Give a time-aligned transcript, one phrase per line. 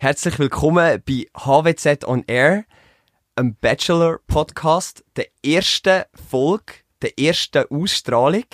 [0.00, 2.64] Herzlich willkommen bei HWZ on Air,
[3.34, 8.44] einem Bachelor-Podcast, der ersten Folge, der ersten Ausstrahlung.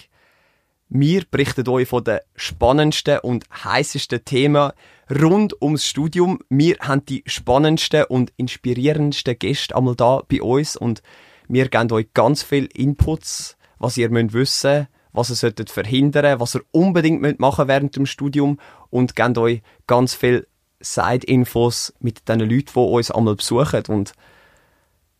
[0.88, 4.72] Wir berichten euch von den spannendsten und heißesten Themen
[5.10, 6.38] rund ums Studium.
[6.48, 11.02] Wir haben die spannendsten und inspirierendsten Gäste einmal da bei uns und
[11.46, 16.56] wir geben euch ganz viel Inputs, was ihr müsst wissen was ihr solltet verhindern, was
[16.56, 18.58] ihr unbedingt machen während dem Studium
[18.90, 20.48] und geben euch ganz viel
[20.80, 23.84] Side-Infos mit den Leuten, die uns einmal besuchen.
[23.88, 24.12] Und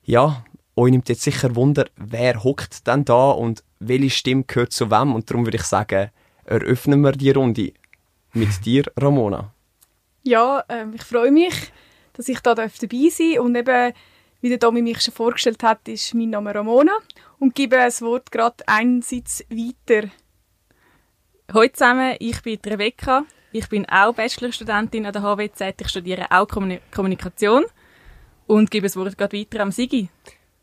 [0.05, 0.45] ja,
[0.77, 5.15] euch nimmt jetzt sicher Wunder, wer hockt denn da und welche Stimme gehört zu wem.
[5.15, 6.11] Und darum würde ich sagen,
[6.45, 7.73] eröffnen wir die Runde
[8.33, 9.53] mit dir, Ramona.
[10.23, 11.73] Ja, ähm, ich freue mich,
[12.15, 13.45] dass ich da dabei sein darf.
[13.45, 13.93] Und eben,
[14.41, 16.93] wie der Domi mich schon vorgestellt hat, ist mein Name Ramona
[17.39, 20.09] und gebe das Wort gerade einsatz weiter.
[21.53, 23.25] Hallo zusammen, ich bin Rebecca.
[23.57, 25.81] Ich bin auch Bachelorstudentin an der HWZ.
[25.81, 27.63] Ich studiere auch Kommunikation
[28.49, 30.09] und gebe das Wort gerade weiter am Sigi.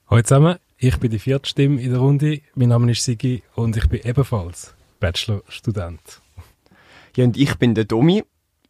[0.09, 2.41] Hallo zusammen, ich bin die vierte Stimme in der Runde.
[2.53, 6.01] Mein Name ist Sigi und ich bin ebenfalls Bachelorstudent.
[7.16, 8.25] Ja, und ich bin der Domi.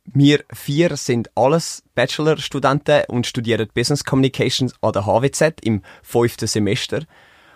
[0.06, 7.06] Wir vier sind alles Bachelorstudenten und studieren Business Communications an der HWZ im fünften Semester.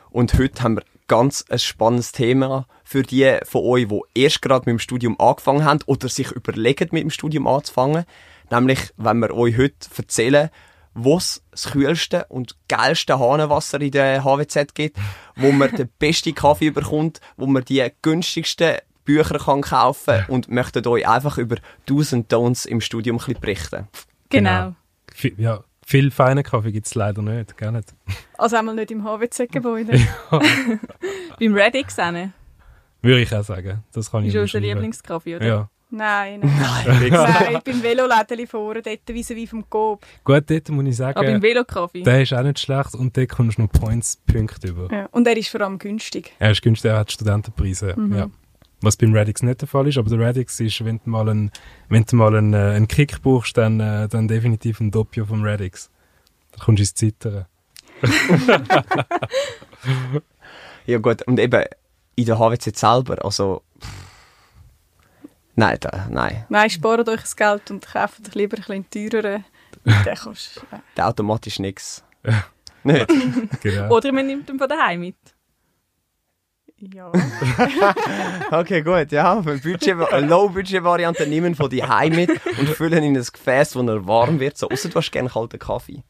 [0.09, 4.69] Und heute haben wir ganz ein spannendes Thema für die von euch, die erst gerade
[4.69, 8.05] mit dem Studium angefangen haben oder sich überlegen, mit dem Studium anzufangen.
[8.51, 10.49] Nämlich, wenn wir euch heute erzählen,
[10.93, 14.97] wo es das kühlste und geilste Hahnenwasser in der HWZ gibt,
[15.35, 20.87] wo man den besten Kaffee bekommt, wo man die günstigsten Bücher kann kaufen und möchten
[20.87, 23.87] euch einfach über Do's und Don'ts im Studium ein bisschen berichten.
[24.29, 24.73] Genau.
[25.21, 25.35] genau.
[25.37, 27.93] Ja, viel feinen Kaffee gibt es leider nicht, gar nicht.
[28.37, 29.95] Also einmal nicht im HWZ-Gebäude.
[30.31, 30.39] ja.
[31.39, 32.11] Beim Redix auch
[33.01, 33.83] Würde ich auch sagen.
[33.93, 35.45] Das kann ist ich unser Lieblingskaffee, oder?
[35.45, 35.69] Ja.
[35.91, 36.51] Nein, nein.
[36.87, 40.03] Nein, nein beim Velolädeli vorne, dort wie wie vom Coop.
[40.23, 42.01] Gut, dort muss ich sagen, Aber beim Velokaffee?
[42.01, 44.91] Der ist auch nicht schlecht und dort kommst du noch Points, Punkte über.
[44.91, 45.05] Ja.
[45.11, 46.33] Und er ist vor allem günstig.
[46.39, 48.15] Er ist günstig, er hat Studentenpreise, mhm.
[48.15, 48.27] ja.
[48.81, 51.51] Was beim Radix nicht der Fall ist, aber der Radix ist, wenn du mal einen,
[51.89, 55.43] wenn du mal einen, äh, einen Kick brauchst, dann, äh, dann definitiv ein Doppio vom
[55.43, 55.89] Radix.
[56.51, 57.45] Da kommst du ins Zittern.
[60.85, 61.63] ja gut, und eben
[62.15, 63.61] in der HWC selber, also
[65.55, 66.45] nein, da, nein.
[66.49, 69.45] Nein, spart euch das Geld und kauft euch lieber ein bisschen teureren.
[69.85, 70.77] Den kannst äh.
[70.97, 72.03] Der automatisch nichts.
[72.83, 73.07] nicht?
[73.61, 73.95] genau.
[73.95, 75.15] Oder man nimmt ihn von daheim mit.
[76.79, 77.11] Ja.
[78.51, 79.39] okay, gut, ja.
[79.39, 84.39] Eine Low-Budget-Variante nehmen von die Heim mit und füllen in ein Gefäß, wo er warm
[84.39, 84.57] wird.
[84.57, 86.03] So, außer du hast gerne kalten Kaffee.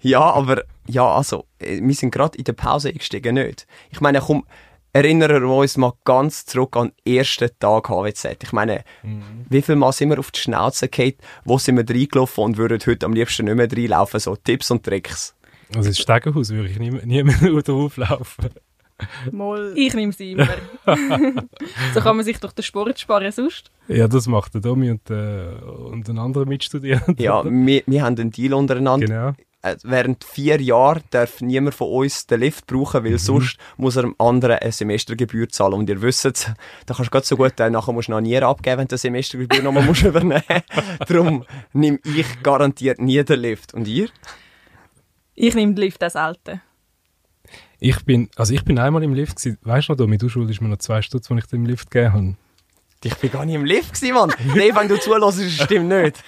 [0.00, 3.66] ja, aber, ja, also, äh, wir sind gerade in der Pause eingestiegen, nicht?
[3.90, 4.46] Ich meine, komm,
[4.94, 8.42] erinnern wir uns mal ganz zurück an den ersten Tag HWZ.
[8.42, 9.44] Ich meine, mhm.
[9.50, 11.14] wie viel Mal sind wir auf die Schnauze gefallen,
[11.44, 14.84] wo sind wir reingelaufen und würden heute am liebsten nicht mehr reinlaufen, so Tipps und
[14.84, 15.34] Tricks.
[15.76, 18.50] Also ins Stegenhaus würde ich nie, nie mehr drauflaufen.
[19.30, 19.72] Mal.
[19.76, 20.48] Ich nehme sie immer.
[21.94, 23.70] so kann man sich durch den Sport sparen sonst.
[23.88, 27.22] Ja, das macht der Domi und, äh, und ein anderer Mitstudierender.
[27.22, 29.06] Ja, wir, wir haben einen Deal untereinander.
[29.06, 29.34] Genau.
[29.62, 33.18] Äh, während vier Jahren darf niemand von uns den Lift brauchen, weil mhm.
[33.18, 35.74] sonst muss er dem anderen eine Semestergebühr zahlen.
[35.74, 38.38] Und ihr wisst, da kannst du ganz so gut, äh, nachher musst du noch nie
[38.38, 40.42] abgeben, wenn du eine Semestergebühr nochmal musst übernehmen
[41.06, 41.44] Darum
[41.74, 43.74] nehme ich garantiert nie den Lift.
[43.74, 44.08] Und ihr?
[45.34, 46.62] Ich nehme den Lift als Alte.
[47.82, 49.58] Ich bin, also ich bin einmal im Lift gewesen.
[49.62, 52.12] Weißt du noch, Domi, du schuldest mir noch zwei Stutz, als ich den Lift gegeben
[52.12, 52.34] habe.
[53.02, 54.32] Ich bin gar nicht im Lift gewesen, Mann.
[54.54, 56.22] nee, wenn du zulässt, stimmt nicht.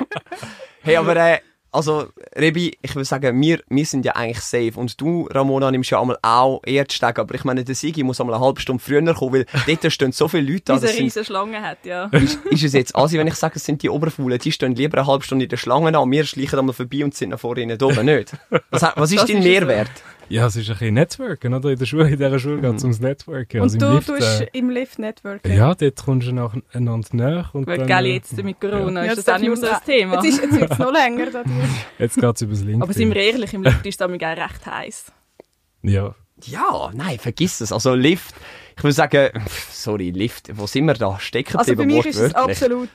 [0.82, 1.38] hey, aber äh,
[1.74, 4.72] also, Rebi, ich will sagen, wir, wir sind ja eigentlich safe.
[4.74, 7.20] Und du, Ramona, nimmst ja einmal auch eher die Stege.
[7.20, 9.46] Aber ich meine, der Sigi muss einmal eine halbe Stunde früher kommen, weil
[9.80, 10.78] dort stehen so viele Leute da.
[10.78, 12.06] Diese riesige Schlange hat, ja.
[12.06, 14.98] Ist, ist es jetzt also, wenn ich sage, es sind die Oberfaulen, die stehen lieber
[14.98, 17.78] eine halbe Stunde in der Schlange an, wir schleichen einmal vorbei und sind nach vorne
[17.80, 18.36] oben, nicht?
[18.70, 19.90] Was, was ist das dein ist Mehrwert?
[20.32, 21.68] Ja, es ist ein bisschen Networken, oder?
[21.68, 23.60] In der Schule, in dieser Schule geht es ums Networken.
[23.60, 25.54] Und also du Lift, tust äh, im Lift Networken?
[25.54, 27.50] Ja, dort kommst du nacheinander näher.
[27.52, 29.10] Und Gut, dann, jetzt mit Corona ja.
[29.10, 30.24] ist das, das auch nicht mehr so ein Thema.
[30.24, 31.26] Jetzt, jetzt wird es noch länger.
[31.98, 32.82] jetzt geht es über das LinkedIn.
[32.82, 35.12] Aber sind wir ehrlich, im Lift ist es auch recht heiß.
[35.82, 36.14] Ja.
[36.44, 37.70] Ja, nein, vergiss es.
[37.70, 38.34] Also Lift,
[38.78, 42.34] ich würde sagen, sorry, Lift, wo sind wir da stecken Also für mich ist es
[42.34, 42.88] absolut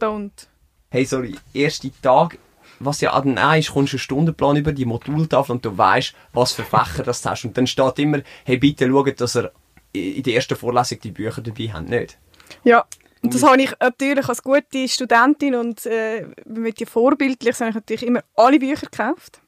[0.00, 0.46] don't.
[0.90, 2.38] Hey, sorry, erster Tag
[2.80, 6.14] was ja dann auch ist, kommst du einen Stundenplan über die Modultafel und du weißt,
[6.32, 7.44] was für Fächer das du hast.
[7.44, 9.52] Und dann steht immer, hey, bitte schaut, dass ihr
[9.92, 12.18] in der ersten Vorlesung die Bücher dabei habt, nicht?
[12.64, 12.84] Ja,
[13.22, 17.74] und das habe ich natürlich als gute Studentin und äh, mit dir vorbildlich, habe ich
[17.74, 19.40] natürlich immer alle Bücher gekauft.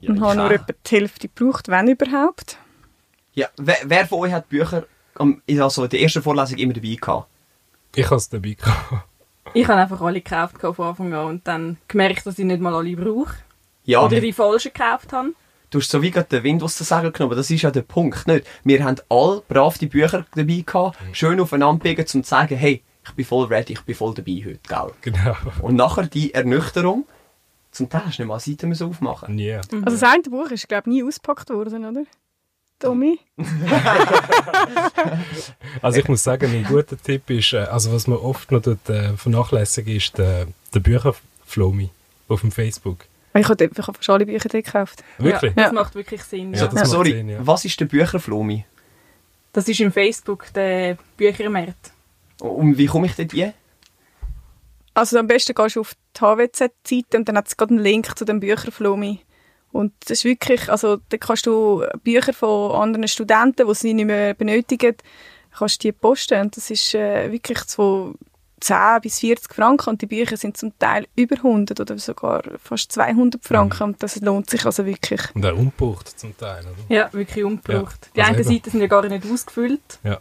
[0.00, 2.58] Ja, und habe nur etwa die Hälfte gebraucht, wenn überhaupt.
[3.34, 4.86] Ja, wer, wer von euch hat Bücher
[5.58, 7.28] also in der ersten Vorlesung immer dabei gehabt?
[7.94, 9.08] Ich habe es dabei gehabt.
[9.54, 12.74] Ich habe einfach alle gekauft von Anfang an und dann gemerkt, dass ich nicht mal
[12.74, 13.34] alle brauche.
[13.84, 15.32] Ja, Oder die falschen gekauft habe.
[15.70, 17.70] du hast so wie gerade den Wind aus den Segeln genommen, aber das ist ja
[17.70, 18.46] der Punkt, nicht?
[18.64, 22.82] Wir haben alle brav die Bücher dabei gehabt, schön aufeinander biegen, um zu sagen, hey,
[23.04, 24.92] ich bin voll ready, ich bin voll dabei heute, gell?
[25.02, 25.36] Genau.
[25.62, 27.06] Und nachher die Ernüchterung,
[27.70, 29.34] zum Teil hast du nicht mal eine Seite müssen aufmachen.
[29.34, 29.52] Nie.
[29.54, 32.02] Also das eine Buch ist, glaube ich, nie ausgepackt worden, oder?
[32.78, 33.18] Tommy?
[35.82, 38.88] Also ich muss sagen, ein guter Tipp ist, äh, also was man oft noch dort,
[38.88, 41.90] äh, vernachlässigen, ist der, der Bücherflomi
[42.28, 43.04] auf dem Facebook.
[43.34, 45.04] Ich habe fast alle Bücher dort gekauft.
[45.18, 45.50] Wirklich?
[45.54, 45.72] Ja, das Ja.
[45.72, 46.54] macht wirklich Sinn.
[46.54, 46.64] Ja, Ja.
[46.66, 47.38] das macht Sorry, Sinn, ja.
[47.46, 48.64] was ist der Bücherflomi?
[49.52, 51.92] Das ist im Facebook der Büchermarkt.
[52.40, 53.52] Und wie komme ich dort hin?
[54.94, 58.16] Also am besten gehst du auf die HWZ-Seite und dann hat es gerade einen Link
[58.18, 59.20] zu dem Bücherflomi.
[59.76, 64.06] Und das ist wirklich, also da kannst du Bücher von anderen Studenten, die sie nicht
[64.06, 64.96] mehr benötigen,
[65.56, 66.40] kannst du die posten.
[66.40, 68.14] Und das ist äh, wirklich so
[68.60, 72.90] 10 bis 40 Franken und die Bücher sind zum Teil über 100 oder sogar fast
[72.92, 75.20] 200 Franken und das lohnt sich also wirklich.
[75.34, 76.94] Und auch ungebraucht zum Teil, oder?
[76.94, 78.06] Ja, wirklich ungebraucht.
[78.06, 78.54] Ja, Die also einen eben.
[78.54, 80.18] Seiten sind ja gar nicht ausgefüllt Ja.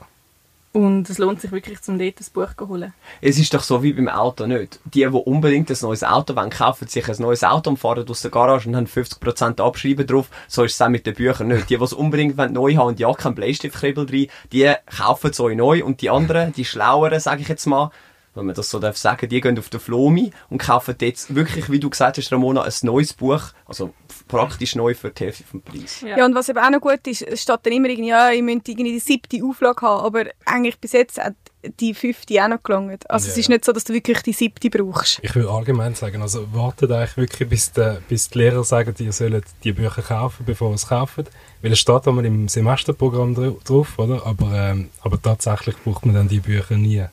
[0.75, 2.93] Und es lohnt sich wirklich, zum dort ein Buch zu holen.
[3.21, 4.79] Es ist doch so wie beim Auto nicht.
[4.83, 8.21] Die, die unbedingt ein neues Auto wollen, kaufen sich ein neues Auto und fahren aus
[8.21, 10.29] der Garage und haben 50% Abschreiben drauf.
[10.49, 11.69] So ist es auch mit den Büchern nicht.
[11.69, 15.39] Die, die es unbedingt wollen, neu haben und ja, kein Bleistiftkribbel drin, die kaufen es
[15.39, 17.91] euch neu und die anderen, die Schlaueren, sage ich jetzt mal,
[18.35, 21.69] wenn man das so darf sagen, die gehen auf den Flomi und kaufen jetzt wirklich,
[21.71, 23.93] wie du gesagt hast, Ramona, ein neues Buch, also
[24.27, 26.01] praktisch neu für die Hälfte vom Preis.
[26.01, 26.23] Ja.
[26.25, 28.67] und was eben auch noch gut ist, es steht dann immer irgendwie, ja, ihr müsst
[28.69, 31.33] irgendwie die siebte Auflage haben, aber eigentlich bis jetzt hat
[31.79, 33.09] die fünfte auch noch gelangt.
[33.09, 33.39] Also es Ja.
[33.41, 35.19] ist nicht so, dass du wirklich die siebte brauchst.
[35.23, 39.11] Ich will allgemein sagen, also wartet eigentlich wirklich, bis, der, bis die Lehrer sagen, ihr
[39.11, 41.23] sollt die Bücher kaufen, bevor ihr es kauft.
[41.63, 44.23] Weil es steht einmal im Semesterprogramm dra- drauf, oder?
[44.27, 47.03] Aber, ähm, aber tatsächlich braucht man dann die Bücher nie.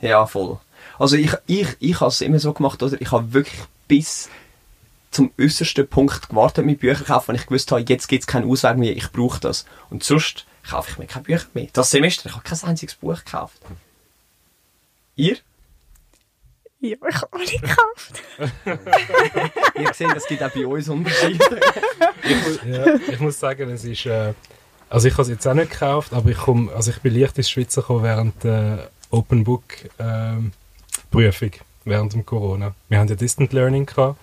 [0.00, 0.58] Ja, voll.
[0.98, 3.00] Also ich, ich, ich habe es immer so gemacht, oder?
[3.00, 4.28] Ich habe wirklich bis
[5.10, 8.50] zum äußersten Punkt gewartet mit Büchern kaufen, wenn ich gewusst habe, jetzt gibt es keinen
[8.50, 9.64] Ausweg mehr, ich brauche das.
[9.88, 11.68] Und sonst kaufe ich mir keine Bücher mehr.
[11.72, 13.58] Das Semester, ich habe kein einziges Buch gekauft.
[15.14, 15.36] Ihr?
[16.80, 18.22] Ja, ich habe alle gekauft.
[19.78, 21.60] Ihr seht, es gibt auch bei uns Unterschiede.
[22.66, 24.34] Ja, ich muss sagen, es ist, äh,
[24.90, 27.38] also ich habe es jetzt auch nicht gekauft, aber ich komm, also ich bin leicht
[27.38, 29.64] ins Schweizer gekommen während der Open Book
[29.98, 30.52] ähm,
[31.10, 31.52] Prüfung,
[31.84, 32.74] während dem Corona.
[32.88, 34.18] Wir haben ja Distant Learning gehabt,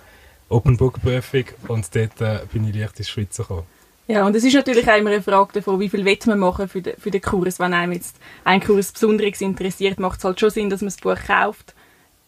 [0.50, 3.64] Open Book Prüfung und dort äh, bin ich leicht ins Schweizer gekommen.
[4.08, 6.68] Ja, und es ist natürlich auch immer eine Frage davon, wie viel will man machen
[6.68, 7.60] für den, für den Kurs.
[7.60, 10.98] Wenn einem jetzt ein Kurs besonders interessiert, macht es halt schon Sinn, dass man das
[10.98, 11.74] Buch kauft.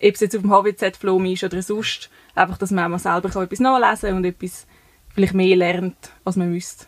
[0.02, 2.10] Ob es jetzt auf dem HWZ-Flomi ist oder sonst.
[2.34, 4.66] Einfach, dass man auch mal selber kann etwas nachlesen kann und etwas
[5.14, 6.88] vielleicht mehr lernt, als man müsste.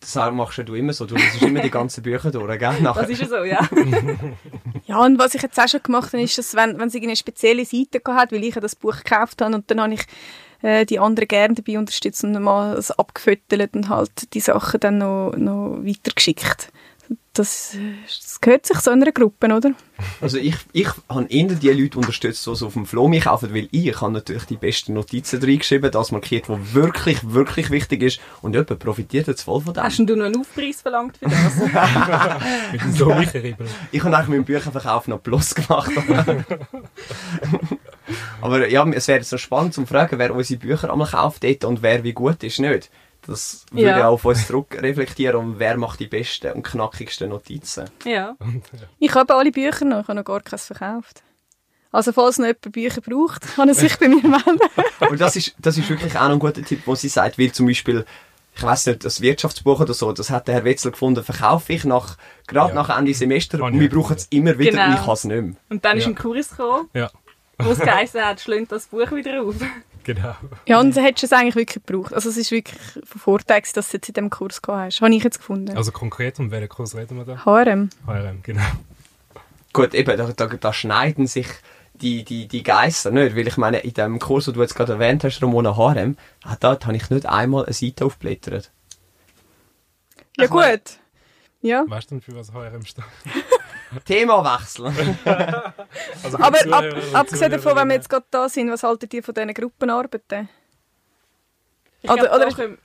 [0.00, 2.80] Das machst ja du immer so, du liest immer die ganzen Bücher durch, gell?
[2.80, 3.02] Nachher.
[3.02, 3.68] Das ist ja so, ja.
[4.86, 7.16] Ja, und was ich jetzt auch schon gemacht habe, ist, dass wenn, wenn es eine
[7.16, 10.02] spezielle Seite hat, weil ich ja das Buch gekauft habe und dann habe ich
[10.60, 14.98] äh, die anderen gerne dabei unterstützt und mal es abgefüttert und halt die Sachen dann
[14.98, 16.70] noch, noch weitergeschickt.
[17.34, 17.76] Das,
[18.06, 19.72] das gehört sich so einer Gruppe, oder?
[20.20, 23.68] Also ich, ich habe eher die Leute unterstützt, die es auf dem Flomi kaufen, weil
[23.72, 28.52] ich habe natürlich die besten Notizen reingeschrieben, das markiert, was wirklich, wirklich wichtig ist und
[28.52, 29.82] jemand profitiert jetzt voll von dem.
[29.82, 31.56] Hast denn du noch einen Aufpreis verlangt für das?
[32.72, 33.66] Mit dem Domikeribbel.
[33.90, 35.90] Ich habe eigentlich mit dem Bücherverkauf noch Plus gemacht.
[38.40, 41.82] Aber ja, es wäre so spannend zu fragen, wer unsere Bücher einmal kauft dort und
[41.82, 42.90] wer wie gut ist, nicht?
[43.26, 44.08] Das würde Ja.
[44.08, 47.88] auch auf uns zurückreflektieren und wer macht die besten und knackigsten Notizen.
[48.04, 48.36] ja.
[48.98, 51.22] Ich habe alle Bücher noch, ich habe noch gar keins verkauft.
[51.90, 54.58] Also falls noch jemand Bücher braucht, kann er sich bei mir melden.
[55.00, 57.52] Aber das ist, das ist wirklich auch noch ein guter Tipp, wo sie sagt, weil
[57.52, 58.04] zum Beispiel,
[58.56, 61.84] ich weiß nicht, das Wirtschaftsbuch oder so, das hat der Herr Wetzel gefunden, verkaufe ich
[61.84, 62.16] nach,
[62.46, 62.74] gerade Ja.
[62.82, 64.86] nach Ende Semester und wir auch brauchen es immer wieder Genau.
[64.86, 65.54] und ich kann es nicht mehr.
[65.70, 66.10] Und dann ist Ja.
[66.10, 67.10] ein Kurs gekommen, Ja,
[67.58, 69.54] wo es geheißen hat, schlönt das Buch wieder auf.
[70.04, 70.34] Genau.
[70.66, 72.14] Ja, und hättest du es eigentlich wirklich gebraucht.
[72.14, 75.00] Also es ist wirklich von Vorteil, dass du jetzt in diesem Kurs gehabt hast.
[75.00, 75.76] Habe ich jetzt gefunden.
[75.76, 77.44] Also konkret, um welchen Kurs reden wir da?
[77.44, 77.90] HRM.
[78.06, 78.62] HRM, genau.
[79.72, 81.48] Gut, eben, da, da, da schneiden sich
[81.94, 84.92] die, die, die Geister nicht, weil ich meine, in dem Kurs, den du jetzt gerade
[84.94, 88.70] erwähnt hast, Ramona Harem, ah, da habe ich nicht einmal eine Seite aufgeblättert.
[90.36, 90.98] Ja Ich mein- gut.
[91.62, 91.84] Ja.
[91.88, 93.04] Weißt du für was HRM steht?
[94.04, 94.92] Themawechsel.
[96.24, 99.34] Also Aber ab, abgesehen davon, wenn wir jetzt gerade da sind, was haltet ihr von
[99.34, 100.48] diesen Gruppenarbeiten?
[102.02, 102.78] Ich Oder- glaube, oder- da, können-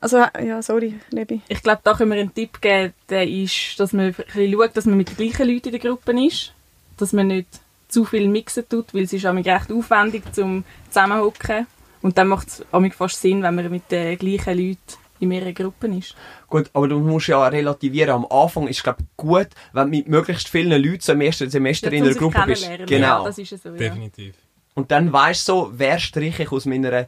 [0.00, 1.42] Also, ja, sorry, Lebi.
[1.48, 4.76] ich glaube, da können wir einen Tipp geben, der ist, dass man ein bisschen schaut,
[4.76, 6.52] dass man mit den gleichen Leuten in der Gruppe ist.
[6.98, 7.48] Dass man nicht
[7.88, 11.66] zu viel mixen tut, weil es ist recht aufwendig zum Zusammenhocken.
[12.00, 12.64] Und dann macht es
[12.96, 14.78] fast Sinn, wenn man mit den gleichen Leuten
[15.22, 16.16] in mehreren Gruppen ist.
[16.48, 18.10] Gut, aber du musst ja relativieren.
[18.10, 21.92] Am Anfang ist glaube gut, wenn du mit möglichst vielen Leuten so im ersten Semester
[21.92, 22.68] in um einer sich Gruppe bist.
[22.86, 23.06] Genau.
[23.06, 23.76] Ja, das ist ja so, ja.
[23.76, 24.34] Definitiv.
[24.74, 27.06] Und dann weißt du so, wer streiche ich aus meiner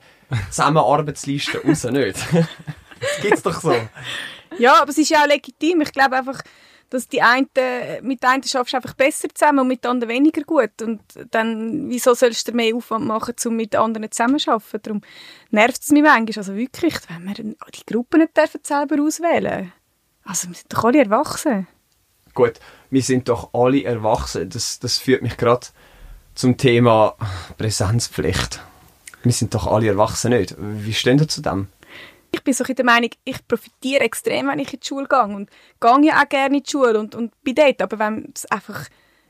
[0.50, 2.18] Zusammenarbeitsliste raus, nicht?
[3.00, 3.74] das gibt's doch so.
[4.58, 5.80] Ja, aber es ist ja auch legitim.
[5.80, 6.40] Ich glaube einfach,
[6.94, 7.48] dass die einen,
[8.02, 10.80] mit den einen schaffst du einfach besser zusammen und mit den anderen weniger gut.
[10.80, 11.00] Und
[11.32, 14.80] dann, wieso sollst du mehr Aufwand machen, um mit anderen zusammenzuarbeiten?
[14.82, 15.00] Darum
[15.50, 16.38] nervt es mich manchmal.
[16.38, 19.72] Also wirklich, wenn wir die Gruppen nicht dürfen selber auswählen
[20.22, 21.66] Also wir sind doch alle erwachsen.
[22.32, 22.60] Gut,
[22.90, 24.48] wir sind doch alle erwachsen.
[24.48, 25.66] Das, das führt mich gerade
[26.36, 27.16] zum Thema
[27.58, 28.60] Präsenzpflicht.
[29.24, 30.54] Wir sind doch alle erwachsen nicht.
[30.58, 31.66] Wie stehen ihr zu dem?
[32.34, 35.22] Ich bin so ein der Meinung, ich profitiere extrem, wenn ich in die Schule gehe
[35.22, 35.48] und
[35.80, 37.80] gehe ja auch gerne in die Schule und, und bin dort.
[37.80, 38.88] Aber wenn es einfach,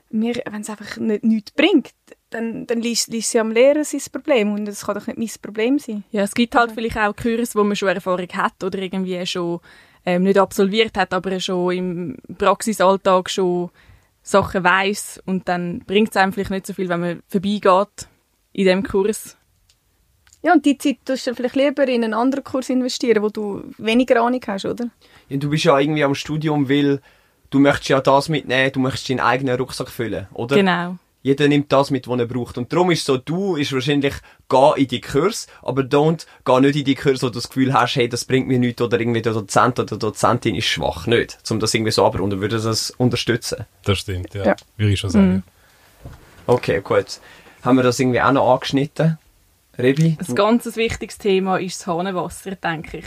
[0.09, 1.93] mir, wenn es einfach nicht, nichts bringt,
[2.31, 5.29] dann, dann liest, liest sie am Lehrer sein Problem und das kann doch nicht mein
[5.41, 6.03] Problem sein.
[6.09, 9.59] Ja, es gibt halt vielleicht auch Kurs, wo man schon Erfahrung hat oder irgendwie schon
[10.03, 13.69] ähm, nicht absolviert hat, aber schon im Praxisalltag schon
[14.23, 18.07] Sachen weiß und dann bringt es einem vielleicht nicht so viel, wenn man vorbeigeht
[18.53, 19.37] in dem Kurs.
[20.45, 23.63] Ja, und die Zeit tust du vielleicht lieber in einen anderen Kurs investieren, wo du
[23.79, 24.89] weniger Ahnung hast, oder?
[25.27, 27.01] Ja, du bist ja irgendwie am Studium, weil
[27.49, 30.55] du möchtest ja das mitnehmen, du möchtest deinen eigenen Rucksack füllen, oder?
[30.55, 30.97] Genau.
[31.23, 32.59] Jeder nimmt das mit, was er braucht.
[32.59, 34.13] Und darum ist so, du ist wahrscheinlich,
[34.47, 37.73] geh in die Kurs, aber don't, geh nicht in die Kurs, wo du das Gefühl
[37.73, 41.07] hast, hey, das bringt mir nichts, oder irgendwie der Dozent oder die Dozentin ist schwach.
[41.07, 41.39] Nicht.
[41.49, 43.65] Um das irgendwie so abrunden, würde das unterstützen.
[43.83, 44.45] Das stimmt, ja.
[44.45, 44.55] Ja.
[44.77, 45.27] Würde ich schon sagen.
[45.27, 45.43] Mhm.
[46.45, 47.19] Okay, gut.
[47.63, 49.17] Haben wir das irgendwie auch noch angeschnitten?
[49.77, 50.17] Rebi?
[50.19, 53.05] Ein ganz wichtiges Thema ist das Hahnenwasser, denke ich.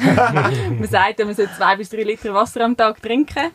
[0.04, 3.50] man sagt, man soll zwei bis drei Liter Wasser am Tag trinken.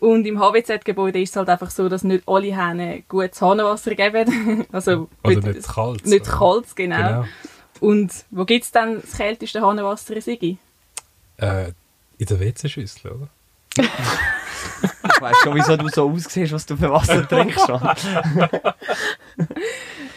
[0.00, 4.66] Und im HWZ-Gebäude ist es halt einfach so, dass nicht alle Hähne gutes Hahnenwasser geben.
[4.72, 6.06] also Oder nicht kalt.
[6.06, 6.96] Nicht kalt, genau.
[6.96, 7.24] Genau.
[7.80, 10.58] Und wo gibt es dann das kälteste Hahnenwasser in Sigi?
[11.36, 11.72] Äh,
[12.18, 13.28] in der WC-Schüssel, oder?
[15.04, 17.68] Ich weiss schon, wieso du so aussiehst, was du für Wasser trinkst.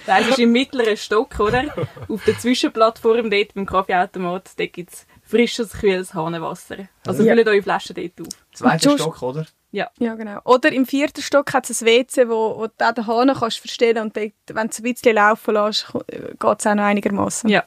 [0.05, 1.65] Das ist im mittleren Stock, oder?
[2.09, 6.87] Auf der Zwischenplattform dort beim Kaffeeautomat, dort gibt es frisches, kühles Hahnenwasser.
[7.05, 7.33] Also Ja.
[7.35, 8.33] füllt eure Flaschen dort auf.
[8.53, 9.45] Zweiter Stock, oder?
[9.71, 9.89] Ja.
[9.99, 10.39] Ja, genau.
[10.43, 13.59] Oder im vierten Stock hat es ein WC, wo, wo du auch den Hahn kannst
[13.59, 17.49] verstellen und dort, wenn du es ein bisschen laufen lässt, geht es auch noch einigermaßen.
[17.49, 17.63] Ja,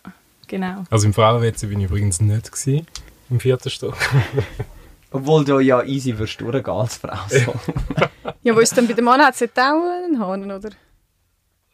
[0.46, 0.84] genau.
[0.90, 2.86] Also im Frauen-WC bin ich übrigens nicht gewesen,
[3.30, 3.96] im vierten Stock.
[5.12, 7.16] Obwohl du ja easy wirst durchgehen als Frau.
[7.28, 7.54] So.
[8.42, 9.22] Ja, wo ist denn bei dem Mann?
[9.22, 10.70] Hat es auch einen Hahn, oder?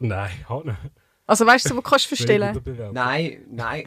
[0.01, 0.77] Nein, Hanne.
[1.27, 2.61] Also weißt du, wo kannst du verstellen?
[2.93, 3.85] nein, nein.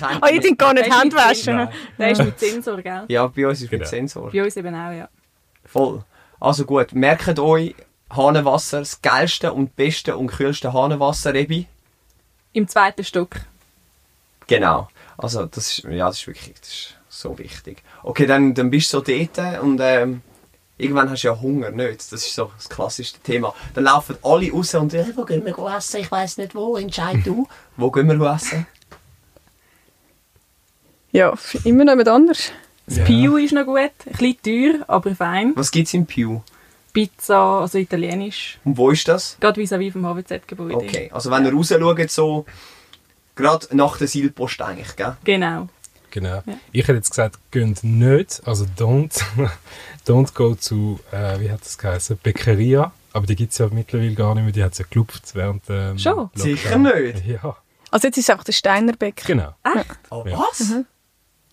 [0.00, 1.56] Ah, ich denke gar nicht Der ist Hände mit waschen.
[1.56, 1.68] Nein.
[1.98, 3.04] Der ist mit Sensor, gell?
[3.08, 3.90] Ja, bei uns ist mit Genau.
[3.90, 4.30] Sensor.
[4.30, 5.08] Bei uns eben auch, ja.
[5.64, 6.04] Voll.
[6.38, 7.74] Also gut, merkt euch,
[8.10, 11.66] Hahnenwasser, das geilste und beste und kühlste Hahnenwasser, Rebi.
[12.52, 13.30] Im zweiten Stock.
[14.46, 14.88] Genau.
[15.16, 17.82] Also das ist, ja, das ist wirklich das ist so wichtig.
[18.04, 20.22] Okay, dann, dann bist du so dort und ähm,
[20.78, 22.00] irgendwann hast du ja Hunger, nicht?
[22.12, 23.54] Das ist so das klassischste Thema.
[23.74, 26.00] Dann laufen alle raus und äh, wo gehen wir essen?
[26.00, 27.46] Ich weiß nicht wo, entscheid du.
[27.76, 28.66] wo gehen wir essen?
[31.10, 32.52] Ja, immer noch jemand anders.
[32.86, 33.76] Das Pio ist noch gut.
[33.78, 35.52] Ein bisschen teuer, aber fein.
[35.56, 36.40] Was gibt's im Pew?
[36.92, 38.58] Pizza, also italienisch.
[38.64, 39.36] Und wo ist das?
[39.40, 40.74] Gerade vis-à-vis vom HWZ-Gebäude.
[40.74, 42.46] Okay, also wenn ihr raus schaut, so
[43.36, 45.16] gerade nach der Seilpost eigentlich, gell?
[45.24, 45.68] Genau.
[46.10, 46.42] Genau.
[46.72, 49.22] Ich hätte jetzt gesagt, geht nicht, also don't,
[50.08, 52.92] don't go zu, äh, wie hat das geheißen, Bäckeria.
[53.12, 55.68] Aber die gibt es ja mittlerweile gar nicht mehr, die hat es ja gelupft während
[55.68, 56.16] dem Schon?
[56.16, 56.42] Lockdown.
[56.42, 57.26] Sicher nicht.
[57.26, 57.56] Ja,
[57.90, 59.24] Also jetzt ist es einfach der Steinerbeck.
[59.26, 59.54] genau.
[60.10, 60.38] Oh, Ja.
[60.38, 60.72] was?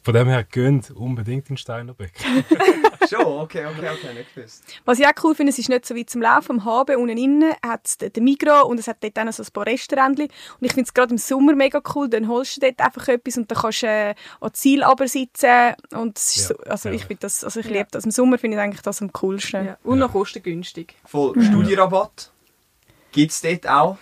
[0.04, 2.14] Von dem her geht unbedingt in Steinerbeck.
[3.10, 4.64] Schon, okay, okay, okay, nicht gewusst.
[4.86, 6.60] Was ich auch cool finde, es ist nicht so weit zum Laufen.
[6.60, 9.44] Am HB unten innen hat es den Migros und es hat dort auch noch so
[9.44, 10.22] ein paar Restaurants.
[10.22, 10.32] Und
[10.62, 12.10] ich finde es gerade im Sommer mega cool.
[12.10, 15.76] Dann holst du dort einfach etwas und dann kannst du äh, an Ziel sitzen.
[15.92, 16.96] Und es ist Ja, so, also ja.
[16.96, 18.06] ich, finde das, also ich liebe das.
[18.06, 19.66] Im Sommer finde ich eigentlich das am coolsten.
[19.66, 19.78] Ja.
[19.84, 20.96] Und noch kostengünstig.
[21.06, 22.32] Voll Studierabatt.
[23.12, 23.98] Gibt's dort auch?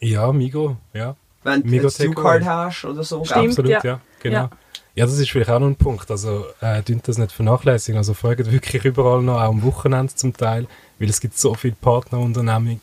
[0.00, 1.16] Ja, Migo, ja.
[1.44, 2.14] Wenn du eine.
[2.14, 3.24] Q-Card hast oder so.
[3.24, 3.48] Stimmt.
[3.50, 3.80] Absolut, ja.
[3.84, 4.00] ja.
[4.20, 4.48] genau.
[4.94, 5.06] Ja.
[5.06, 6.10] Das ist vielleicht auch noch ein Punkt.
[6.10, 7.98] Also, äh, dünnt das nicht vernachlässigen.
[7.98, 10.66] Also, fragt wirklich überall noch, auch am Wochenende zum Teil,
[10.98, 12.78] weil es gibt so viele Partnerunternehmungen,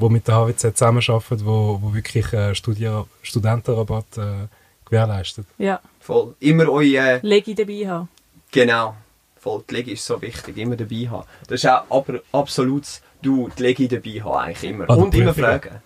[0.00, 4.46] die mit der HWZ zusammenarbeiten, wo, wo wirklich äh, Studier Studentenrabatt äh,
[4.84, 5.46] gewährleistet.
[5.58, 5.80] Ja.
[6.00, 6.34] Voll.
[6.40, 8.08] Immer euer, Legi dabei haben.
[8.50, 8.94] genau.
[9.40, 11.24] Voll, die Legi ist so wichtig, immer dabei haben.
[11.46, 12.84] Das ist auch aber absolut,
[13.22, 14.84] du die Legi dabei haben, eigentlich immer.
[14.90, 15.80] Ah, Und immer fragen.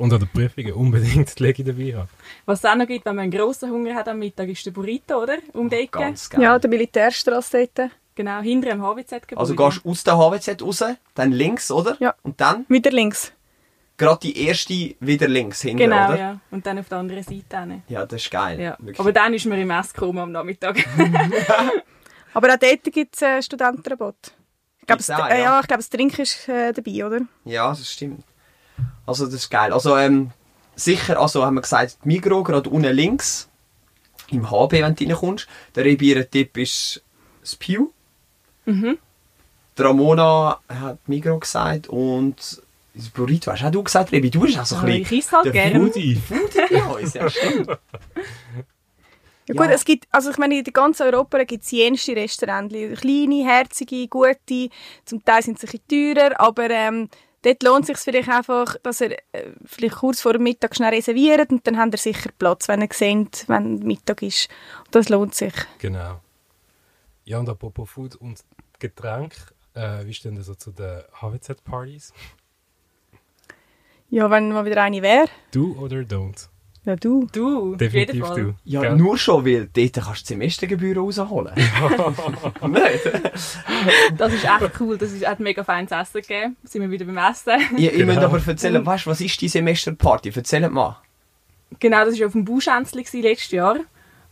[0.00, 2.08] Und an der Prüfungen unbedingt die Legi dabei haben.
[2.46, 4.70] Was es auch noch gibt, wenn man einen grossen Hunger hat am Mittag, ist der
[4.70, 5.36] Burrito, oder?
[5.52, 5.98] Um die Ecke.
[5.98, 6.40] Ganz geil.
[6.40, 7.90] Ja, der Militärstraße dort.
[8.14, 9.36] Genau, hinter dem HWZ-Gebäude.
[9.38, 11.98] Also gehst du aus der HWZ raus, dann links, oder?
[12.00, 12.14] Ja.
[12.22, 12.64] Und dann?
[12.68, 13.32] Wieder links.
[13.98, 16.18] gerade die erste wieder links hinten, Genau, oder?
[16.18, 16.40] ja.
[16.50, 17.60] Und dann auf der anderen Seite.
[17.60, 17.82] hin.
[17.88, 18.58] Ja, das ist geil.
[18.58, 18.76] Ja.
[18.78, 19.00] Wirklich.
[19.00, 20.78] Aber dann ist man im Ess gekommen am Nachmittag.
[22.32, 24.32] Aber auch dort gibt es äh, Studentenrabatt.
[24.80, 25.44] Ich glaube, auch, äh, ja.
[25.44, 27.20] ja, ich glaube, das Trinken ist äh, dabei, oder?
[27.44, 28.24] Ja, das stimmt.
[29.06, 29.72] Also das ist geil.
[29.72, 30.30] Also ähm,
[30.76, 33.48] sicher, also haben wir gesagt, die Migro gerade unten links
[34.30, 35.48] im HB, wenn du reinkommst.
[35.74, 37.02] Der Rebieren-Tipp ist
[37.40, 37.88] das Pew.
[38.66, 38.98] Mhm.
[39.78, 42.36] Die Ramona hat Migro gesagt und
[42.94, 44.30] das Burrito hast auch du gesagt, Rebi.
[44.30, 45.80] Du bist auch so ein bisschen ich esse halt der gerne.
[45.86, 46.16] Foodie.
[46.16, 47.68] Foodie bei uns, ja stimmt.
[47.68, 49.70] Ja, gut, Ja.
[49.72, 52.74] es gibt, also ich meine, in ganz Europa gibt es jenste Restaurants.
[53.00, 54.68] Kleine, herzige, gute.
[55.04, 57.08] Zum Teil sind sie ein bisschen teurer, aber ähm,
[57.42, 60.94] dort lohnt es sich vielleicht einfach, dass er äh, vielleicht kurz vor dem Mittag schnell
[60.94, 64.48] reserviert und dann habt ihr sicher Platz, wenn ihr seht, wenn Mittag ist.
[64.90, 65.54] Das lohnt sich.
[65.78, 66.20] Genau.
[67.24, 68.40] Ja, und apropos Food und
[68.78, 69.34] Getränk,
[69.74, 72.12] äh, wie stehen das so zu den HWZ-Partys?
[74.08, 75.26] Ja, wenn mal wieder eine wäre.
[75.52, 76.48] Du oder don't?
[76.84, 77.26] Ja, du.
[77.30, 78.36] Du, Definitiv Fall.
[78.42, 78.54] du.
[78.64, 78.96] Ja, Gell?
[78.96, 81.52] nur schon, weil dort kannst du die Semestergebühren rausholen.
[82.68, 83.10] Nicht?
[84.16, 84.96] Das ist echt cool.
[84.96, 86.56] Das ist, hat mega feines Essen gegeben.
[86.64, 87.52] Sind wir wieder beim Essen.
[87.76, 88.22] Ihr, ihr Genau.
[88.22, 90.32] aber erzählen, weißt du, was ist die Semesterparty?
[90.34, 90.96] Erzählt mal.
[91.78, 93.76] Genau, das war auf dem Bauschänzli letztes Jahr.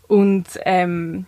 [0.06, 1.26] Und ähm,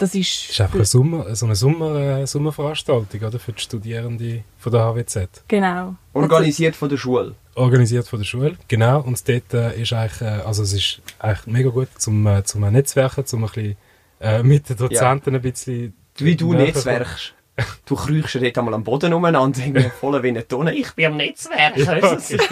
[0.00, 0.44] das ist...
[0.44, 4.72] Das ist einfach eine, Sommer, so eine Sommer, äh, Sommerveranstaltung oder, für die Studierenden von
[4.72, 5.44] der HWZ.
[5.46, 5.94] Genau.
[6.14, 7.34] Organisiert von der Schule.
[7.54, 9.00] Organisiert von der Schule, genau.
[9.02, 12.62] Und dort äh, ist eigentlich, äh, also es ist eigentlich mega gut zum, äh, zum
[12.62, 13.76] Netzwerken, zum ein bisschen
[14.20, 15.94] äh, mit den Dozenten ein bisschen...
[16.16, 17.34] Wie du netzwerkst.
[17.84, 19.60] Du kriechst dort einmal am Boden umeinander,
[20.00, 20.72] voll wie eine Tonne.
[20.72, 21.86] Ich bin am Netzwerken.
[21.86, 22.36] weisst du?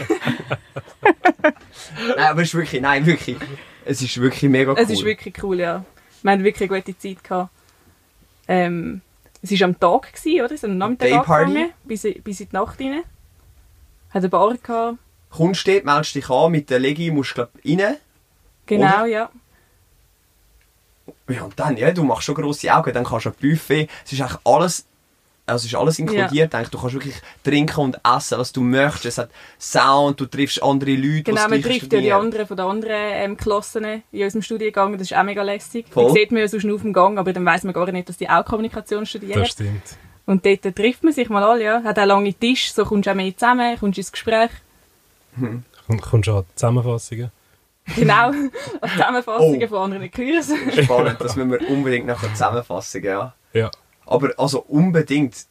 [2.15, 3.39] nein, aber es ist wirklich, nein, wirklich.
[3.87, 4.79] Es ist wirklich mega cool.
[4.79, 5.83] Es ist wirklich cool, ja.
[6.23, 7.23] Wir hatten wirklich eine gute Zeit.
[7.23, 7.51] Gehabt.
[8.49, 9.03] Ähm,
[9.43, 10.55] es war am Tag, gewesen, oder?
[10.55, 13.03] Es ist am Nachmittag angefangen, bis, bis in die Nacht rein.
[14.11, 14.99] Hat eine Bar gehabt.
[15.31, 17.97] Kommst dort, meldest dich an mit der Legi, musst glaub rein.
[18.67, 19.31] Genau, ja.
[21.29, 23.89] Ja, und dann, ja, du machst schon grosse Augen, dann kannst du ein Buffet.
[24.05, 24.87] Es ist eigentlich alles,
[25.49, 26.55] also es ist alles inkludiert.
[26.55, 26.69] Eigentlich.
[26.71, 29.07] Du kannst wirklich trinken und essen, was du möchtest.
[29.07, 32.67] Es hat Sound, du triffst andere Leute, Genau, man trifft ja die anderen von den
[32.67, 34.93] anderen ähm, Klassen in unserem Studiengang.
[34.93, 35.87] Das ist auch mega lässig.
[35.91, 36.13] Voll.
[36.13, 38.09] Die sieht man ja sonst nur auf dem Gang, aber dann weiss man gar nicht,
[38.09, 39.41] dass die auch Kommunikation studieren.
[39.41, 39.83] Das stimmt.
[40.27, 41.83] Und dort trifft man sich mal alle, ja.
[41.83, 44.51] Hat auch lange Tisch, so kommst du auch mehr zusammen, kommst ins Gespräch.
[45.41, 47.31] Und kommst du an Zusammenfassungen?
[47.97, 48.33] Genau,
[48.83, 49.69] als Zusammenfassungen Oh.
[49.69, 50.59] von anderen Kursen.
[50.83, 53.33] Spannend, das müssen wir unbedingt nachher zusammenfassen, ja.
[53.55, 53.71] Ja,
[54.09, 55.47] Aber also unbedingt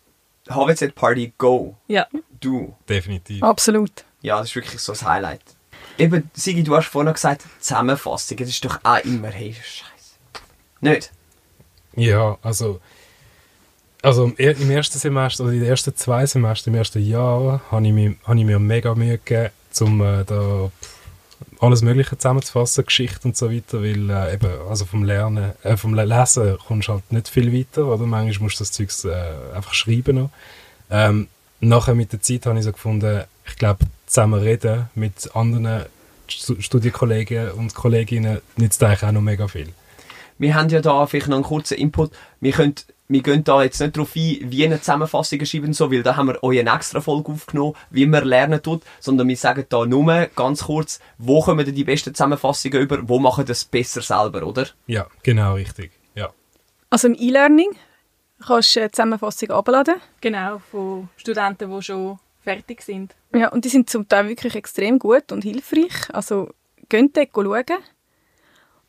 [0.49, 1.75] HWZ Party Go.
[1.87, 2.07] Ja,
[2.39, 2.75] Du.
[2.89, 3.41] definitiv.
[3.43, 4.03] Absolut.
[4.21, 5.41] Ja, das ist wirklich so das Highlight.
[5.97, 8.37] Eben, Sigi, du hast vorhin gesagt, Zusammenfassung.
[8.37, 10.15] Das ist doch auch immer, hey, Scheiße.
[10.81, 11.11] Nicht?
[11.95, 12.79] Ja, also,
[14.03, 17.61] also im er- im ersten Semester, oder in den ersten zwei Semestern, im ersten Jahr,
[17.71, 19.49] habe ich, mir- habe ich mir mega Mühe gegeben,
[19.81, 20.96] um äh, da pff,
[21.59, 25.93] alles Mögliche zusammenzufassen, Geschichte und so weiter, weil äh, eben, also vom Lernen, äh, vom
[25.93, 28.05] Le- Lesen kommst du halt nicht viel weiter, oder?
[28.05, 30.29] Manchmal musst du das Zeug äh, einfach schreiben noch.
[30.89, 31.27] Ähm,
[31.59, 35.85] nachher mit der Zeit habe ich so gefunden, ich glaube, zusammen reden mit anderen
[36.29, 39.69] Stu- Studienkollegen und Kolleginnen nützt eigentlich auch noch mega viel.
[40.37, 42.11] Wir haben ja da vielleicht noch einen kurzen Input.
[42.39, 42.75] Wir, können,
[43.07, 46.27] wir gehen da jetzt nicht darauf ein, wie eine Zusammenfassung schreiben so, weil da haben
[46.27, 50.27] wir euch eine extra Folge aufgenommen, wie man lernen tut, sondern wir sagen da nur
[50.35, 54.67] ganz kurz, wo kommen denn die besten Zusammenfassungen über, wo machen das besser selber, oder?
[54.87, 55.91] Ja, genau, richtig.
[56.15, 56.29] Ja.
[56.89, 57.71] Also im E-Learning
[58.45, 59.95] kannst du eine Zusammenfassung abladen.
[60.21, 63.15] genau, von Studenten, die schon fertig sind.
[63.33, 66.13] Ja, und die sind zum Teil wirklich extrem gut und hilfreich.
[66.13, 66.49] Also,
[66.87, 67.83] geht dort schauen.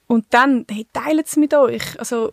[0.07, 1.99] Und dann, hey, teilt es mit euch.
[1.99, 2.33] Also,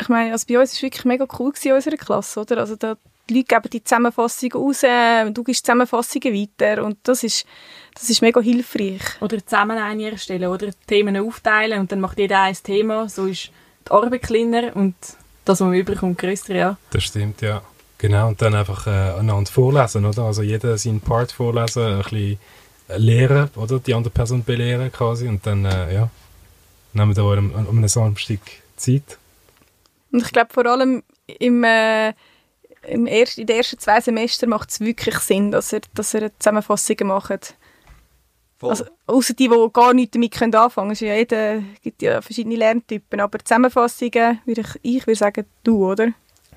[0.00, 2.58] ich meine, also bei uns war es wirklich mega cool gewesen in unserer Klasse, oder?
[2.58, 2.96] Also, da,
[3.28, 7.46] die Leute geben die Zusammenfassung raus, du gibst Zusammenfassungen weiter und das ist,
[7.94, 9.00] das ist mega hilfreich.
[9.20, 13.08] Oder zusammen eine erstellen oder Themen aufteilen und dann macht jeder ein Thema.
[13.08, 13.50] So ist
[13.86, 14.94] die Arbeit kleiner und
[15.44, 16.76] das, was man überkommt, grösser, ja.
[16.90, 17.62] Das stimmt, ja.
[17.98, 20.24] Genau, und dann einfach äh, einander vorlesen, oder?
[20.24, 22.38] Also jeder seinen Part vorlesen, ein bisschen
[22.96, 23.78] lehren, oder?
[23.78, 26.10] Die andere Person belehren quasi und dann, äh, ja,
[26.92, 28.40] nehmen wir da um, um einen Samstag
[28.76, 29.18] Zeit.
[30.14, 32.10] Und ich glaube, vor allem im, äh,
[32.86, 36.30] im erst, in den ersten zwei Semestern macht es wirklich Sinn, dass ihr, dass ihr
[36.38, 37.56] Zusammenfassungen macht.
[38.58, 38.70] Voll.
[38.70, 40.92] Also, außer die, die gar nichts damit können anfangen können.
[40.92, 43.18] Es ja jeder, gibt ja verschiedene Lerntypen.
[43.18, 46.12] Aber Zusammenfassungen, würde ich, ich würde sagen, du, oder?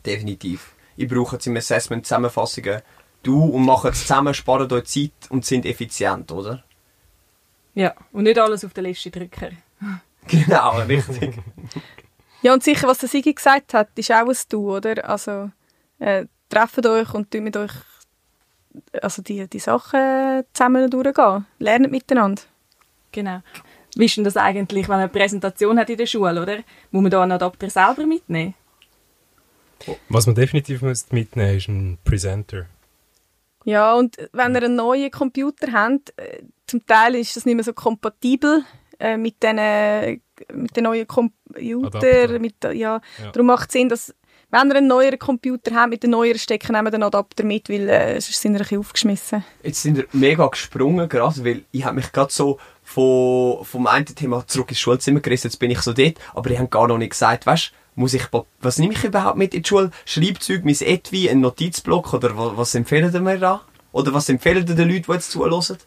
[0.05, 0.75] Definitiv.
[0.95, 2.83] Ich brauche im Assessment Zusammenfassungen.
[3.23, 6.63] Du und machen es zusammen, sparen euch Zeit und sind effizient, oder?
[7.73, 9.49] Ja, und nicht alles auf den letzten Drücker.
[10.27, 11.35] Genau, richtig.
[12.41, 15.09] Ja, und sicher, was der Sigi gesagt hat, ist auch ein Du, oder?
[15.09, 15.51] Also,
[15.99, 17.71] äh, trefft euch und tut mit euch
[19.01, 21.45] also die, die Sachen zusammen durchgehen.
[21.59, 22.41] Lernen miteinander.
[23.11, 23.41] Genau.
[23.95, 26.57] Wie ist denn das eigentlich, wenn man eine Präsentation hat in der Schule, oder?
[26.91, 28.53] Muss man da einen Adapter selber mitnehmen?
[30.09, 32.65] Was man definitiv muss mitnehmen muss, ist ein Presenter.
[33.63, 37.63] Ja, und wenn ihr einen neuen Computer habt, äh, zum Teil ist das nicht mehr
[37.63, 38.63] so kompatibel
[38.99, 39.57] äh, mit den
[40.53, 42.41] mit den neuen Computern.
[42.41, 42.71] Mit, ja.
[42.71, 43.01] ja.
[43.31, 44.13] Darum macht es Sinn, dass
[44.49, 47.89] wenn ihr einen neueren Computer habt, mit den neueren Stecken, nehmt den Adapter mit, weil
[47.89, 49.43] äh, sonst sind ihr ein bisschen aufgeschmissen.
[49.61, 54.05] Jetzt sind wir mega gesprungen gerade, weil ich habe mich gerade so von, vom einen
[54.05, 56.97] Thema zurück ins Schulzimmer gerissen, jetzt bin ich so dort, aber ich habe gar noch
[56.97, 58.27] nicht gesagt, weißt muss ich,
[58.61, 59.89] was nehme ich überhaupt mit in die Schule?
[60.05, 63.61] Schreibzeug, mein Etui, ein Notizblock oder was, was empfehlen Sie mir da?
[63.91, 65.77] Oder was empfehlen die Leute, die jetzt zuhören?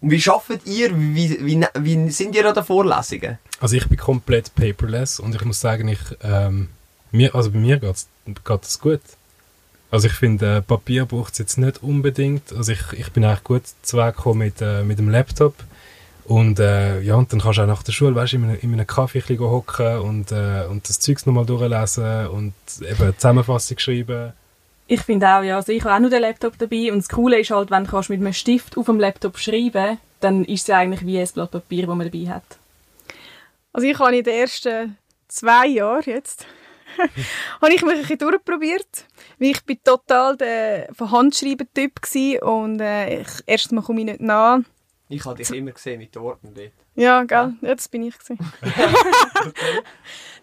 [0.00, 0.90] Wie arbeitet ihr?
[0.98, 3.38] Wie, wie, wie sind ihr an den Vorlesungen?
[3.60, 6.68] Also ich bin komplett paperless und ich muss sagen, ich, ähm,
[7.12, 9.00] mir, also bei mir geht es gut.
[9.90, 12.52] Also ich finde, äh, Papier braucht es jetzt nicht unbedingt.
[12.52, 15.54] Also ich, ich bin eigentlich gut zugekommen mit, äh, mit dem Laptop.
[16.24, 18.72] Und äh, ja, und dann kannst du auch nach der Schule, weißt, in einem, in
[18.72, 24.32] einem Kaffee hocken und, äh, und das Zeugs nochmal durchlesen und eben Zusammenfassung schreiben.
[24.88, 27.40] Ich finde auch, ja, also ich habe auch nur den Laptop dabei und das Coole
[27.40, 30.78] ist halt, wenn du mit einem Stift auf dem Laptop schreiben dann ist es ja
[30.78, 32.58] eigentlich wie ein Blatt Papier, das man dabei hat.
[33.72, 34.96] Also ich habe in den ersten
[35.28, 36.46] zwei Jahren jetzt
[37.60, 39.06] habe ich mich ein bisschen durchprobiert.
[39.38, 42.00] Ich bin total der von Handschreiben-Typ
[42.42, 44.60] und äh, ich, erstmal komme ich nicht nach.
[45.08, 46.72] Ich habe dich immer gesehen mit den Worten dort.
[46.96, 47.54] Ja, gell?
[47.60, 48.14] Das bin ich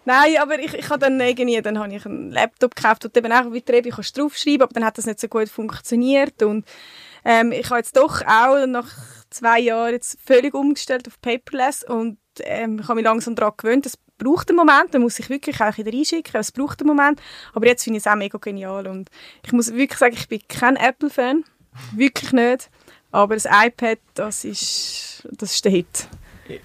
[0.06, 3.32] Nein, aber ich, ich habe dann irgendwie, dann habe ich einen Laptop gekauft und eben
[3.32, 6.66] auch wie Trebi kannst draufschreiben, aber dann hat das nicht so gut funktioniert und
[7.24, 8.90] ähm, ich habe jetzt doch auch nach
[9.30, 13.86] zwei Jahren jetzt völlig umgestellt auf Paperless und ähm, ich habe mich langsam daran gewöhnt.
[13.86, 17.20] Es braucht einen Moment, man muss sich wirklich auch wieder einschicken, es braucht einen Moment,
[17.54, 19.08] aber jetzt finde ich es auch mega genial und
[19.44, 21.44] ich muss wirklich sagen, ich bin kein Apple-Fan,
[21.96, 22.70] wirklich nicht,
[23.10, 26.08] aber das iPad, das ist, das ist der Hit.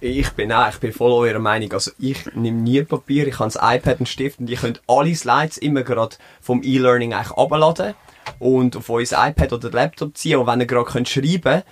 [0.02, 1.72] Ich bin auch, ich bin voll eurer Meinung.
[1.74, 5.16] Also ich nehme nie Papier, ich habe das iPad und Stift und ich könnt alle
[5.16, 7.94] Slides immer gerade vom E-Learning eigentlich abladen
[8.40, 10.40] und auf euer iPad oder Laptop ziehen.
[10.40, 11.64] Und wenn ihr gerade könnt schreiben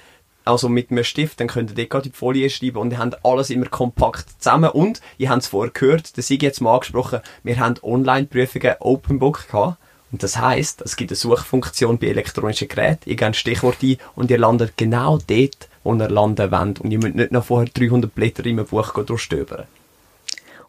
[0.47, 3.25] also mit einem Stift, dann könnt ihr dort gerade die Folie schreiben und ihr habt
[3.25, 4.71] alles immer kompakt zusammen.
[4.71, 9.19] Und ihr habt es vorher gehört, das ich jetzt mal angesprochen, wir haben Online-Prüfungen Open
[9.19, 9.77] Book gehabt.
[10.09, 13.97] Und das heißt, es gibt eine Suchfunktion bei elektronischen Geräten, ihr gebt ein Stichwort ein
[14.15, 17.69] und ihr landet genau dort, wo ihr landen wollt und ihr müsst nicht noch vorher
[17.73, 19.65] 300 Blätter in einem Buch durchstöbern.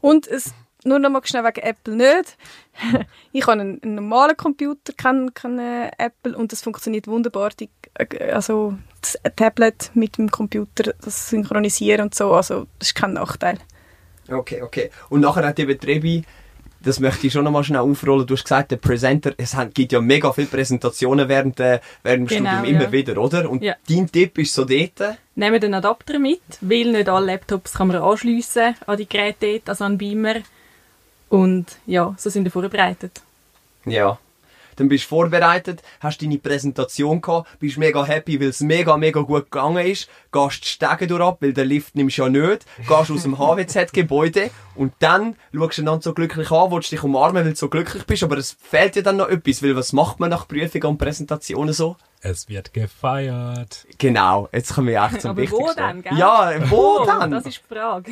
[0.00, 0.54] Und es
[0.85, 2.37] nur noch mal schnell wegen Apple nicht.
[3.33, 5.59] ich habe einen, einen, normalen Computer, keinen kein
[5.98, 7.50] Apple und das funktioniert wunderbar.
[7.59, 12.94] Die, äh, also das Tablet mit dem Computer, das synchronisieren und so, also das ist
[12.94, 13.59] kein Nachteil.
[14.31, 14.90] Okay, okay.
[15.09, 16.22] Und nachher hat die Betriebe
[16.80, 18.26] das möchte ich schon noch mal schnell aufrollen.
[18.26, 22.38] Du hast gesagt, der Presenter, es gibt ja mega viele Präsentationen während, äh, während dem
[22.38, 22.92] genau, Studium immer ja.
[22.92, 23.50] wieder, oder?
[23.50, 23.74] Und ja.
[23.88, 25.18] dein Tipp ist so dort?
[25.34, 29.84] Nehmen den Adapter mit, weil nicht alle Laptops kann man anschliessen an die Geräte also
[29.84, 30.36] an Beamer.
[31.28, 33.20] Und ja, so sind wir vorbereitet.
[33.84, 34.18] Ja.
[34.78, 39.20] Dann bist du vorbereitet, hast deine Präsentation gehabt, bist mega happy, weil es mega, mega
[39.20, 42.64] gut gegangen ist, gehst die Stege durch ab, weil der Lift nimmst du ja nicht,
[42.86, 47.44] gehst aus dem HWZ-Gebäude und dann schaust du dann so glücklich an, willst dich umarmen,
[47.44, 50.20] weil du so glücklich bist, aber es fehlt dir dann noch etwas, weil was macht
[50.20, 51.96] man nach Prüfungen und Präsentationen so?
[52.20, 53.86] Es wird gefeiert.
[53.98, 55.68] Genau, jetzt kommen wir echt zum Aber Wichtigsten.
[55.68, 56.18] wo dann, gell?
[56.18, 57.30] Ja, wo oh, dann?
[57.30, 58.10] Das ist die Frage.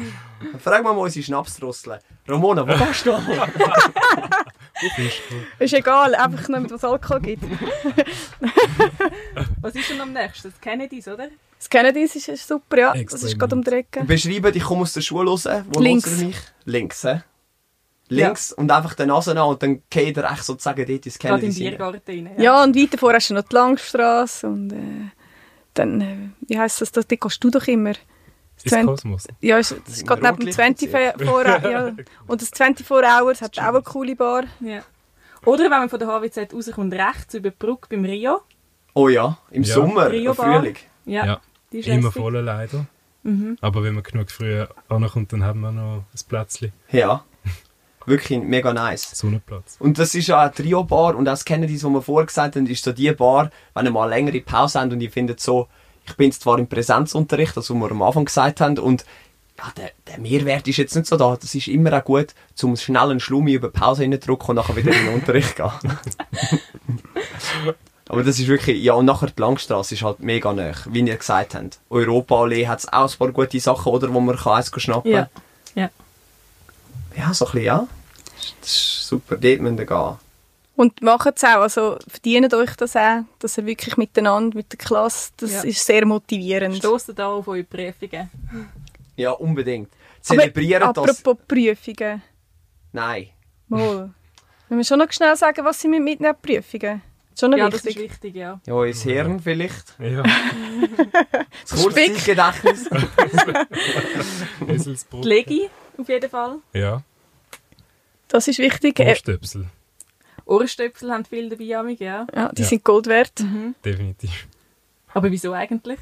[0.62, 1.98] Frag mal mal unsere Schnapsdrossel.
[2.28, 3.12] Ramona, wo gehst du?
[5.58, 7.42] ist egal, einfach nicht, was Alkohol gibt.
[9.60, 10.50] was ist denn am nächsten?
[10.50, 11.28] Das Kennedys, oder?
[11.58, 12.92] Das Kennedys ist super, ja.
[12.92, 14.04] Extrem das ist gerade um die Ecke.
[14.04, 15.48] Beschreiben, ich komme aus der Schule raus.
[15.72, 16.18] Wo Links.
[16.18, 16.36] mich?
[16.64, 17.22] Links, hä?
[18.08, 18.62] links ja.
[18.62, 21.46] und einfach den Nase an und dann geht er echt sozusagen dort ins Kennedy.
[21.46, 22.36] Gerade im Biergarten rein.
[22.36, 22.42] Ja.
[22.42, 25.10] ja, und weiter vorher hast du noch die Langstrasse und äh,
[25.74, 26.16] dann, äh,
[26.48, 27.92] wie heisst das, dort gehst du doch immer.
[28.70, 29.28] Das ist Kosmos.
[29.40, 31.92] Ja, es, es geht neben dem 24 ja.
[32.26, 34.44] Und das 24 Hours hat auch eine coole Bar.
[34.60, 34.82] Ja.
[35.44, 38.40] Oder wenn man von der HWZ rauskommt, rechts über die Brücke beim Rio.
[38.94, 39.74] Oh ja, im ja.
[39.74, 40.76] Sommer, im Frühling.
[41.04, 41.40] Ja,
[41.72, 41.80] ja.
[41.84, 42.86] immer voll leider.
[43.22, 43.56] Mhm.
[43.60, 46.72] Aber wenn man genug früh ankommt, dann haben wir noch ein Plätzchen.
[46.90, 47.24] Ja.
[48.06, 49.10] Wirklich mega nice.
[49.18, 49.76] Sonnenplatz.
[49.80, 52.66] Und das ist ja eine Trio-Bar und das kennen die, was wir vorher gesagt haben,
[52.66, 55.68] ist so die Bar, wenn ihr mal längere Pause habt und ihr findet so,
[56.06, 59.04] ich bin zwar im Präsenzunterricht, das was wir am Anfang gesagt haben, und
[59.58, 61.34] ja, der, der Mehrwert ist jetzt nicht so da.
[61.36, 64.92] Das ist immer auch gut, zum schnell einen Schlummi über Pause drücken und nachher wieder
[64.92, 65.70] in den Unterricht gehen.
[68.08, 71.16] Aber das ist wirklich, ja, und nachher die Langstrasse ist halt mega nah, wie ihr
[71.16, 71.80] gesagt habt.
[71.90, 75.26] Europa-Allee hat auch ein paar gute Sachen, oder, wo man kann eins schnappen kann.
[75.74, 75.82] Ja.
[75.82, 75.90] ja.
[77.16, 77.88] Ja, so ein bisschen, ja.
[78.60, 80.14] Das ist super, dort müssen wir gehen.
[80.76, 84.78] Und macht es auch, also verdient euch das auch, dass ihr wirklich miteinander, mit der
[84.78, 85.62] Klasse, das Ja.
[85.62, 86.76] ist sehr motivierend.
[86.76, 88.28] Stoßen da auf eure Prüfungen.
[89.16, 89.88] Ja, unbedingt.
[90.28, 90.98] Aber Zelebrieren das.
[91.20, 92.22] apropos Prüfungen,
[92.92, 93.28] Nein.
[93.68, 94.10] mal.
[94.68, 97.00] Müssen wir schon noch schnell sagen, was sie mit mitnehmen, Prüfungen?
[97.38, 98.04] Schon noch Ja, das wichtig.
[98.04, 98.60] ist wichtig, ja.
[98.66, 99.94] Ja, ins Hirn vielleicht.
[99.98, 100.22] Ja,
[101.70, 102.88] Das Kurzzeitgedächtnis.
[104.60, 106.56] Die Legi, auf jeden Fall.
[106.72, 107.02] Ja,
[108.28, 108.98] Das ist wichtig.
[109.00, 109.66] Ohrstöpsel,
[110.46, 112.26] Ohrenstöpsel haben viel dabei, amig, ja.
[112.34, 112.68] ja, die Ja.
[112.68, 113.42] sind Gold wert.
[113.84, 114.46] definitiv.
[115.12, 115.98] Aber wieso eigentlich?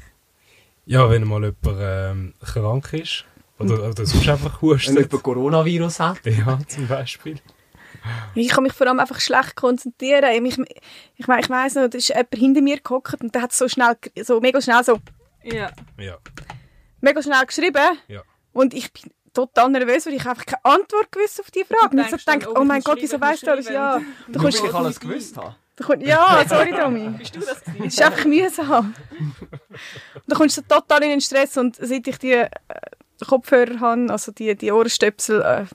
[0.85, 3.25] Ja, wenn mal jemand ähm, krank ist
[3.57, 4.95] oder, oder sonst einfach Wenn hustet.
[4.95, 6.19] jemand Coronavirus hat.
[6.25, 7.39] Ja, zum Beispiel.
[8.35, 10.45] Ich kann mich vor allem einfach schlecht konzentrieren.
[10.45, 10.59] Ich,
[11.17, 13.67] ich, mein, ich weiss noch, da ist jemand hinter mir gehockt und der hat so
[13.67, 14.99] schnell, so mega schnell, so
[15.43, 15.71] Ja.
[15.97, 16.17] Ja,
[17.01, 17.97] mega schnell geschrieben.
[18.07, 18.21] ja.
[18.53, 21.95] Und ich bin total nervös, weil ich einfach keine Antwort gewusst auf die Frage.
[21.95, 23.69] Und ich so dann, gedacht, oh, oh ich mein Gott, wieso ich weißt du alles?
[23.69, 25.55] Ja, du Nur kommst, weil ich alles gewusst habe.
[25.75, 27.09] du kommst, ja, sorry Domi.
[27.17, 27.61] Bist du das?
[27.79, 28.95] Es ist einfach mühsam.
[29.69, 32.49] Und dann kommst du total in den Stress und seit ich die äh,
[33.27, 35.65] Kopfhörer habe, also die, die Ohrenstöpsel, äh,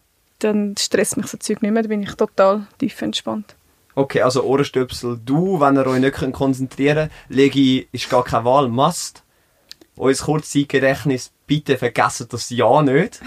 [0.41, 3.55] dann stresst mich so Zeug nicht mehr, dann bin ich total tief entspannt.
[3.95, 8.69] Okay, also Ohrenstöpsel, du, wenn ihr euch nicht konzentrieren könnt, Legi ist gar keine Wahl,
[8.69, 9.23] must.
[10.01, 13.21] Unser Kurzzeitgedächtnis, bitte vergesst das ja nicht.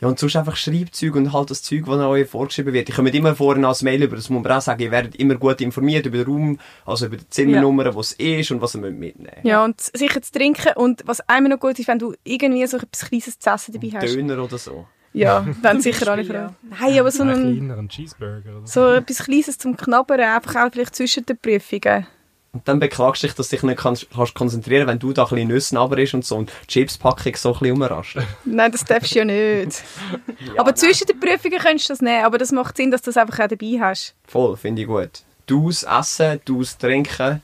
[0.00, 2.88] Ja, und sonst einfach Schreibzeug und halt das Zeug, das euch vorgeschrieben wird.
[2.88, 5.36] Ich komme immer vorhin als Mail über, das muss man auch sagen, ihr werdet immer
[5.36, 8.80] gut informiert über den Raum, also über die Zimmernummer, wo es ist und was ihr
[8.80, 9.44] mitnehmen müsst.
[9.44, 12.78] Ja, und sicher zu trinken und was einmal noch gut ist, wenn du irgendwie so
[12.78, 14.12] etwas Kleines zu essen dabei hast.
[14.12, 14.86] Döner oder so.
[15.12, 16.56] Ja, dann sicher alle Fragen.
[16.62, 20.96] Nein, aber so Ein ein, Cheeseburger oder so etwas Kleines zum Knabbern, einfach auch vielleicht
[20.96, 22.06] zwischen den Prüfungen.
[22.52, 25.22] Und dann beklagst du dich, dass du dich nicht kannst, kannst konzentrieren wenn du da
[25.24, 28.16] ein bisschen Nüsse ist und so und die Chipspackung so ein bisschen umrast.
[28.44, 29.82] Nein, das darfst du ja nicht.
[30.40, 30.76] Ja, aber nein.
[30.76, 33.38] zwischen den Prüfungen könntest du das nehmen, aber das macht Sinn, dass du das einfach
[33.40, 34.14] auch dabei hast.
[34.26, 35.22] Voll, finde ich gut.
[35.46, 37.42] Du's essen, du's trinken.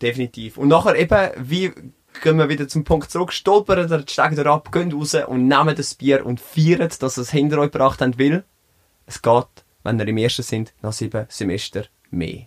[0.00, 0.56] Definitiv.
[0.58, 1.72] Und nachher eben, wie
[2.22, 5.74] gehen wir wieder zum Punkt zurück, stolpern oder steigen ihr ab, gehen raus und nehmen
[5.74, 8.44] das Bier und feiern, dass es hinter euch gebracht habt, weil
[9.06, 9.46] es geht,
[9.82, 12.46] wenn ihr im ersten sind, nach sieben Semester mehr.